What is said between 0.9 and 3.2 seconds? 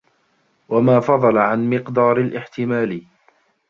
فَضَلَ عَنْ مِقْدَارِ الِاحْتِمَالِ